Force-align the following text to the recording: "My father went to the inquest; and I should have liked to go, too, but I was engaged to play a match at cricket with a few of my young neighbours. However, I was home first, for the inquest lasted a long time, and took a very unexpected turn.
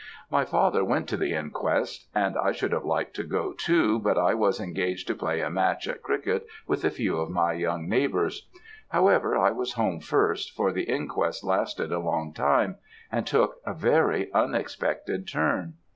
"My 0.31 0.45
father 0.45 0.83
went 0.83 1.07
to 1.09 1.15
the 1.17 1.35
inquest; 1.35 2.07
and 2.15 2.35
I 2.35 2.53
should 2.53 2.71
have 2.71 2.83
liked 2.85 3.15
to 3.17 3.23
go, 3.23 3.53
too, 3.53 3.99
but 3.99 4.17
I 4.17 4.33
was 4.33 4.59
engaged 4.59 5.05
to 5.09 5.13
play 5.13 5.41
a 5.41 5.49
match 5.51 5.87
at 5.87 6.01
cricket 6.01 6.47
with 6.65 6.83
a 6.83 6.89
few 6.89 7.19
of 7.19 7.29
my 7.29 7.53
young 7.53 7.87
neighbours. 7.87 8.47
However, 8.89 9.37
I 9.37 9.51
was 9.51 9.73
home 9.73 9.99
first, 9.99 10.53
for 10.55 10.71
the 10.71 10.85
inquest 10.89 11.43
lasted 11.43 11.91
a 11.91 11.99
long 11.99 12.33
time, 12.33 12.77
and 13.11 13.27
took 13.27 13.57
a 13.63 13.75
very 13.75 14.33
unexpected 14.33 15.27
turn. 15.27 15.75